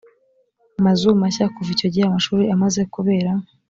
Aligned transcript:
mazu 0.85 1.09
mashya 1.21 1.45
kuva 1.55 1.69
icyo 1.75 1.87
gihe 1.93 2.05
amashuri 2.07 2.43
amaze 2.55 2.81
kubera 2.93 3.31